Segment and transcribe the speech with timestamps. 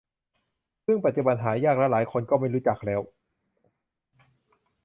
[0.85, 3.01] ซึ่งปัจจุบันหายากและหลายคนก็ไม่รู้จักแล้ว